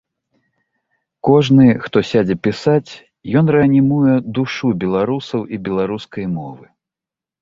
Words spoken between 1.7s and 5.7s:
хто сядзе пісаць, ён рэанімуе душу беларусаў і